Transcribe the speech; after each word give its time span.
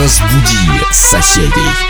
Разбуди 0.00 0.80
соседей. 0.92 1.89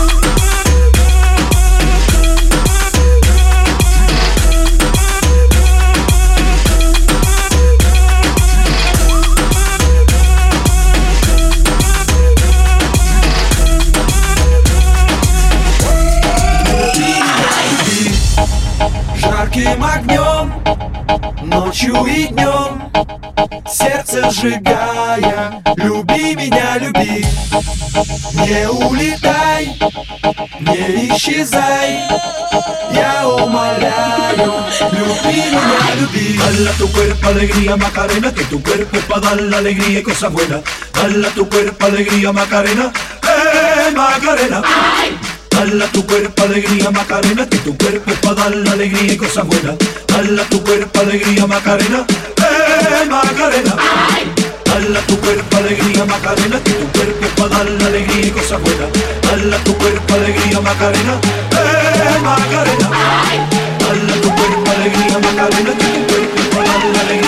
Жарким 19.60 19.84
огнем, 19.84 20.50
ночью 21.42 22.06
и 22.06 22.28
днем 22.28 22.90
Сердце 23.70 24.30
сжигая, 24.30 25.62
люби 25.76 26.34
меня, 26.34 26.78
люби 26.78 27.22
Не 28.32 28.66
улетай, 28.66 29.78
не 30.60 31.10
исчезай 31.10 32.00
Я 32.90 33.28
умоляю, 33.28 34.54
люби 34.92 35.42
меня, 35.50 35.94
люби 36.00 36.38
Dala 36.38 36.72
tu 36.78 36.90
cuerpo 36.90 37.28
alegría 37.28 37.76
Macarena, 37.76 38.32
que 38.32 38.44
tu 38.44 38.62
cuerpo 38.62 38.96
es 38.96 39.04
para 39.04 39.20
dar 39.20 39.40
la 39.42 39.58
alegría 39.58 40.00
y 40.00 40.02
cosas 40.02 40.32
buenas. 40.32 40.62
Dala 40.94 41.28
tu 41.34 41.46
cuerpo 41.46 41.84
alegría 41.84 42.32
Macarena, 42.32 42.90
eh 43.22 43.92
Macarena. 43.94 44.62
Dala 45.61 45.85
tu 45.91 46.03
cuerpo 46.07 46.41
alegría 46.41 46.89
Macarena, 46.89 47.47
que 47.47 47.59
tu 47.59 47.77
cuerpo 47.77 48.09
es 48.09 48.17
para 48.17 48.33
dar 48.33 48.55
la 48.55 48.71
alegría 48.71 49.13
y 49.13 49.15
cosas 49.15 49.45
buenas. 49.45 49.75
Dala 50.07 50.43
tu 50.45 50.59
cuerpo 50.63 50.99
alegría 51.01 51.45
Macarena, 51.45 52.03
eh 52.37 53.05
Macarena. 53.07 53.75
Dala 54.65 55.01
tu 55.01 55.19
cuerpo 55.19 55.57
alegría 55.57 56.03
Macarena, 56.05 56.59
que 56.63 56.71
tu 56.71 56.87
cuerpo 56.87 57.25
es 57.25 57.31
para 57.37 57.49
dar 57.49 57.69
la 57.69 57.85
alegría 57.85 58.25
y 58.25 58.31
cosas 58.31 58.59
buenas. 58.59 58.89
Dala 59.21 59.57
tu 59.63 59.77
cuerpo 59.77 60.13
alegría 60.15 60.61
Macarena, 60.61 61.13
eh 61.51 62.19
Macarena. 62.23 62.89
Dala 63.81 64.15
tu 64.19 64.29
cuerpo 64.33 64.71
alegría 64.71 65.19
Macarena, 65.19 65.71
que 65.77 65.85
tu 65.85 66.01
cuerpo 66.07 66.39
es 66.41 66.47
para 66.55 66.69
dar 66.69 66.85
la 66.85 67.01
alegría 67.01 67.20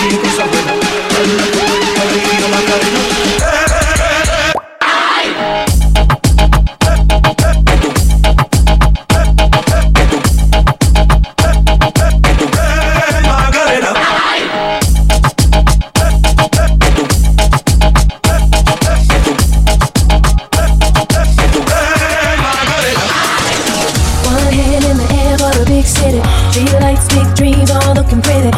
I'm 28.14 28.22
it 28.46 28.53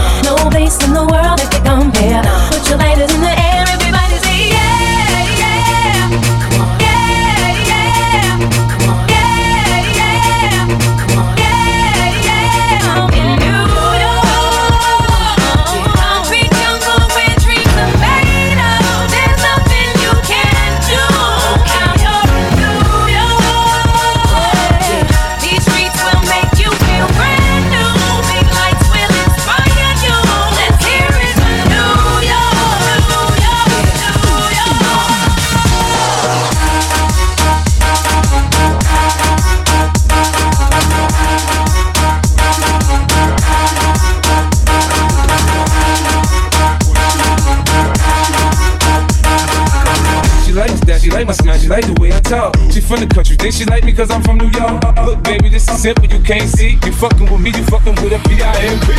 from 52.87 53.01
the 53.01 53.07
country, 53.13 53.37
think 53.37 53.55
she 53.55 53.65
like 53.65 53.85
me 53.85 53.93
cause 53.93 54.11
I'm 54.11 54.23
from 54.23 54.39
New 54.39 54.51
York. 54.51 54.81
Look, 55.05 55.23
baby, 55.25 55.49
this 55.49 55.69
is 55.69 55.83
simple, 55.83 56.07
you 56.07 56.23
can't 56.23 56.49
see. 56.49 56.79
You 56.85 56.93
fucking 56.93 57.31
with 57.31 57.41
me, 57.41 57.51
you 57.51 57.65
fucking 57.65 57.95
with 57.97 58.13
a 58.13 58.29
B.I.M.P. 58.29 58.93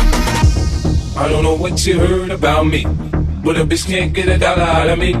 I 1.16 1.28
don't 1.28 1.42
know 1.42 1.56
what 1.56 1.86
you 1.86 1.98
heard 1.98 2.30
about 2.30 2.66
me, 2.66 2.84
but 3.42 3.56
a 3.56 3.64
bitch 3.64 3.86
can't 3.86 4.12
get 4.12 4.28
a 4.28 4.38
dollar 4.38 4.62
out 4.62 4.88
of 4.88 4.98
me. 4.98 5.12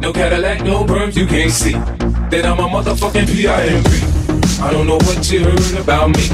No 0.00 0.12
Cadillac, 0.12 0.62
no 0.62 0.84
perms, 0.84 1.16
you 1.16 1.26
can't 1.26 1.52
see 1.52 1.72
that 1.72 2.44
I'm 2.44 2.58
a 2.58 2.68
motherfucking 2.68 3.26
P.I.M.P. 3.32 4.62
I 4.62 4.72
don't 4.72 4.86
know 4.86 4.98
what 5.06 5.30
you 5.30 5.44
heard 5.44 5.78
about 5.78 6.08
me, 6.10 6.28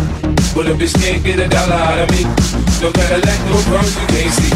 But 0.54 0.66
a 0.68 0.74
bitch 0.74 0.94
can't 1.02 1.22
get 1.22 1.38
a 1.38 1.48
dollar 1.48 1.74
out 1.74 1.98
of 1.98 2.10
me, 2.10 2.24
no 2.80 2.90
Cadillac, 2.92 3.40
no 3.50 3.60
pearls 3.68 3.94
you 4.00 4.06
can't 4.08 4.32
see. 4.32 4.50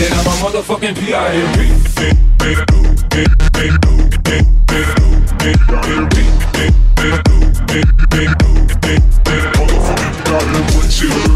Then 0.00 0.12
I'm 0.12 0.26
a 0.26 0.34
motherfucking 0.40 0.96
P.I.M.P. 0.98 2.32
Hold 9.56 9.70
on 9.70 9.80
for 9.80 9.96
me, 9.98 10.24
darling, 10.24 10.66
what 10.74 11.02
you 11.02 11.31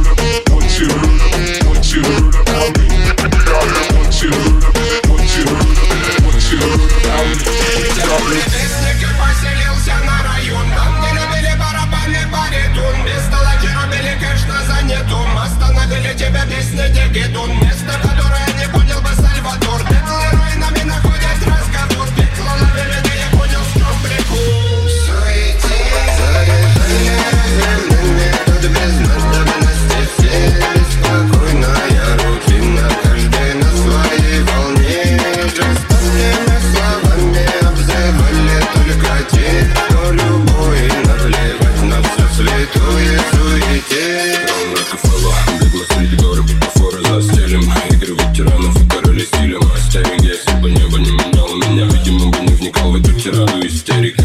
бы 50.88 50.98
не 50.98 51.10
меняло 51.10 51.54
меня 51.56 51.86
Видимо, 51.86 52.30
бы 52.30 52.38
не 52.40 52.54
вникал 52.54 52.92
в 52.92 52.96
эту 52.96 53.12
тираду 53.12 53.66
истерик 53.66 54.15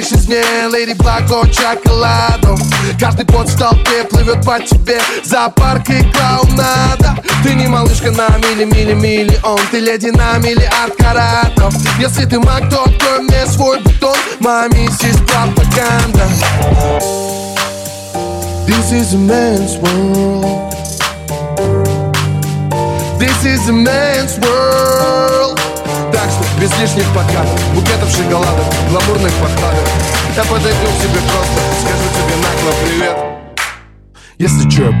из 0.00 0.28
мне 0.28 0.42
Леди 0.70 0.92
Благо 0.92 1.42
шоколадом. 1.50 2.58
Каждый 3.00 3.24
пот 3.24 3.48
в 3.48 3.58
толпе 3.58 4.04
плывет 4.04 4.44
по 4.44 4.58
тебе 4.60 5.00
Зоопарк 5.24 5.88
и 5.88 6.02
клоунада. 6.12 7.16
Ты 7.42 7.54
не 7.54 7.66
малышка 7.66 8.10
на 8.10 8.28
мили-мили-миллион 8.38 9.60
Ты 9.70 9.80
леди 9.80 10.08
на 10.08 10.38
миллиард 10.38 10.96
каратов 10.96 11.74
Если 11.98 12.24
ты 12.24 12.38
маг, 12.40 12.68
то 12.68 12.84
открой 12.84 13.20
мне 13.20 13.46
свой 13.46 13.80
бутон. 13.80 14.16
Моя 14.40 14.68
миссис 14.68 15.16
пропаганда. 15.16 16.26
This 18.66 18.92
is 18.92 19.14
a 19.14 19.18
man's 19.18 19.76
world. 19.78 20.74
This 23.18 23.44
is 23.44 23.68
a 23.68 23.72
man's 23.72 24.38
world 24.40 25.65
без 26.60 26.76
лишних 26.78 27.06
подкатов 27.14 27.74
Букетов 27.74 28.10
шоколадок, 28.10 28.64
гламурных 28.90 29.32
подкладок 29.34 29.88
Я 30.34 30.44
подойду 30.44 30.86
к 30.86 31.02
тебе 31.02 31.20
просто 31.20 31.60
Скажу 31.80 32.08
тебе 32.14 32.36
нагло 32.42 32.72
привет. 32.84 33.16
Если 34.38 34.68
чё, 34.68 34.90
я 34.90 34.98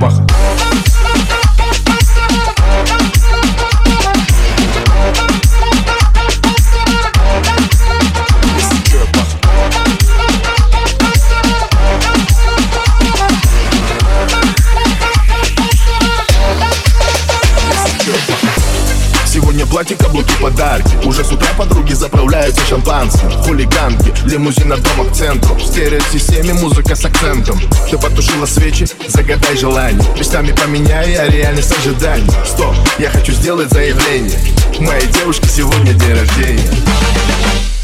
Сегодня 19.26 19.66
платье, 19.66 19.96
каблуки, 19.96 20.25
подарки. 20.46 20.94
Уже 21.04 21.24
с 21.24 21.32
утра 21.32 21.48
подруги 21.58 21.92
заправляются 21.92 22.64
шампанским. 22.64 23.28
Хулиганки, 23.30 24.14
лимузин 24.26 24.72
от 24.72 24.80
дома 24.80 25.10
к 25.10 25.12
центру 25.12 25.54
В 25.56 25.60
стереосистеме 25.60 26.54
музыка 26.54 26.94
с 26.94 27.04
акцентом. 27.04 27.60
Ты 27.90 27.98
потушила 27.98 28.46
свечи, 28.46 28.86
загадай 29.08 29.56
желание. 29.56 30.06
Местами 30.16 30.52
поменяй, 30.52 31.16
а 31.16 31.26
реальность 31.26 31.76
ожиданий. 31.76 32.30
Стоп, 32.44 32.76
я 32.98 33.10
хочу 33.10 33.32
сделать 33.32 33.70
заявление. 33.70 34.38
Моей 34.78 35.08
девушке 35.08 35.48
сегодня 35.48 35.92
день 35.94 36.14
рождения. 36.14 36.70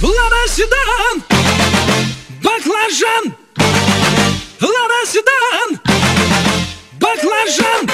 Лада 0.01 0.43
Седан, 0.49 1.23
баклажан, 2.43 3.35
Лада 4.61 5.01
Седан, 5.11 5.81
баклажан. 7.01 7.91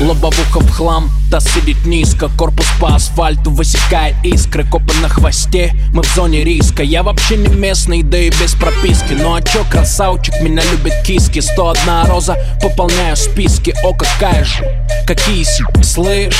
Лобовуха 0.00 0.60
в 0.60 0.70
хлам, 0.70 1.10
та 1.30 1.40
сидит 1.40 1.86
низко. 1.86 2.28
Корпус 2.36 2.66
по 2.80 2.94
асфальту 2.94 3.50
высекает 3.50 4.16
искры. 4.24 4.64
Копы 4.64 4.92
на 5.00 5.08
хвосте, 5.08 5.72
мы 5.92 6.02
в 6.02 6.14
зоне 6.14 6.42
риска. 6.42 6.82
Я 6.82 7.02
вообще 7.02 7.36
не 7.36 7.48
местный, 7.54 8.02
да 8.02 8.18
и 8.18 8.30
без 8.30 8.54
прописки. 8.54 9.12
Ну 9.12 9.34
а 9.34 9.40
чё, 9.40 9.64
красавчик, 9.70 10.34
меня 10.40 10.62
любят 10.72 10.94
киски. 11.04 11.40
101 11.40 12.06
роза, 12.06 12.36
пополняю 12.60 13.16
списки. 13.16 13.74
О, 13.84 13.94
какая 13.94 14.44
же, 14.44 14.64
какие 15.06 15.44
си, 15.44 15.64
слышь. 15.82 16.36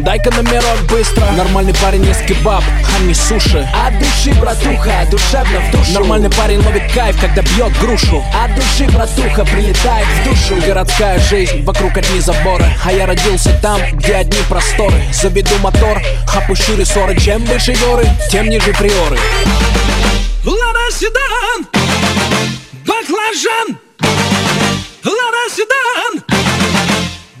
Дай-ка 0.00 0.30
номерок 0.30 0.80
быстро. 0.90 1.24
Нормальный 1.36 1.74
парень 1.74 2.04
есть 2.04 2.26
кебаб, 2.26 2.62
а 2.64 3.02
не 3.04 3.14
суши. 3.14 3.66
От 3.86 3.98
души, 3.98 4.38
братуха, 4.38 5.06
душевно 5.10 5.60
в 5.60 5.70
душу. 5.70 5.92
Нормальный 5.92 6.30
парень 6.30 6.58
ловит 6.58 6.90
кайф, 6.92 7.18
когда 7.20 7.42
бьет 7.42 7.72
грушу. 7.80 8.22
От 8.34 8.54
души, 8.54 8.90
братуха, 8.90 9.44
прилетает 9.44 10.06
в 10.06 10.24
душу. 10.24 10.60
Городская 10.66 11.18
жизнь, 11.20 11.62
вокруг 11.62 11.96
одни 11.96 12.20
заборы. 12.20 12.66
А 12.84 12.92
я 12.92 13.06
родился 13.06 13.50
там, 13.62 13.80
где 13.92 14.14
одни 14.16 14.33
одни 14.34 14.44
просторы 14.48 15.02
Заведу 15.12 15.56
мотор, 15.60 16.00
хапущу 16.26 16.76
рессоры 16.76 17.16
Чем 17.18 17.44
выше 17.44 17.74
горы, 17.74 18.08
тем 18.30 18.48
ниже 18.48 18.72
приоры 18.72 19.18
Лада 20.44 20.90
Седан, 20.92 21.66
баклажан! 22.86 23.78
Лада 25.04 25.44
Седан, 25.50 26.22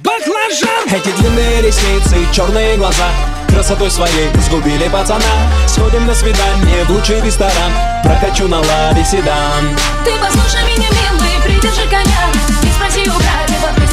баклажан! 0.02 0.88
Эти 0.88 1.10
длинные 1.18 1.62
ресницы, 1.62 2.16
черные 2.32 2.76
глаза. 2.76 3.10
Красотой 3.48 3.90
своей 3.90 4.30
сгубили 4.46 4.88
пацана. 4.88 5.24
Сходим 5.68 6.06
на 6.06 6.14
свидание 6.14 6.84
в 6.84 6.90
лучший 6.90 7.20
ресторан. 7.20 7.72
Прокачу 8.02 8.48
на 8.48 8.60
Ладе 8.60 9.04
седан 9.04 9.76
Ты 10.04 10.12
послушай 10.20 10.64
меня, 10.64 10.88
милый, 10.88 11.42
придержи 11.44 11.86
коня. 11.88 12.32
И 12.62 12.72
спроси 12.72 13.08
у 13.08 13.12
брата, 13.12 13.83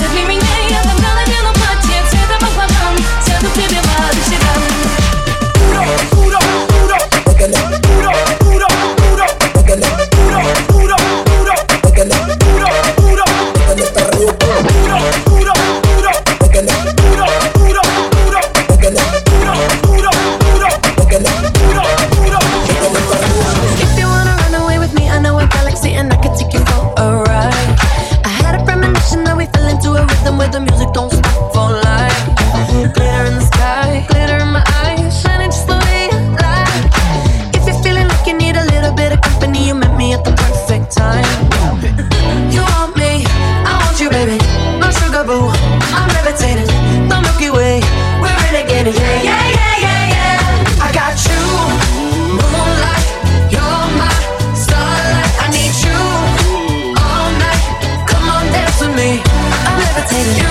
levitating. 60.02 60.51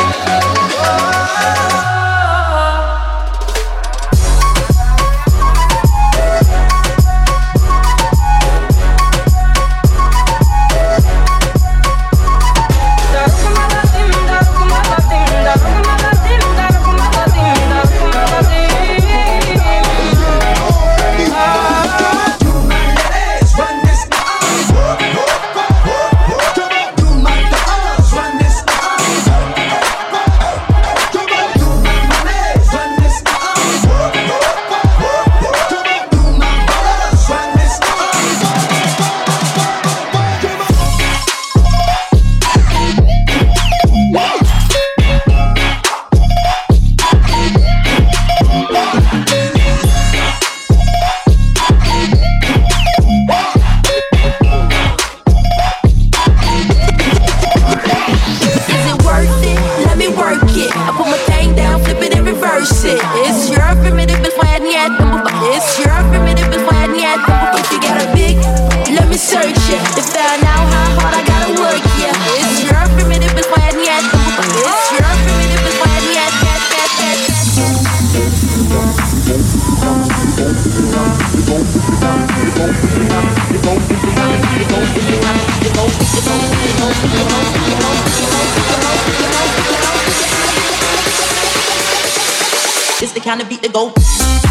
I 93.41 93.43
beat 93.43 93.63
the 93.63 93.69
goal. 93.69 94.50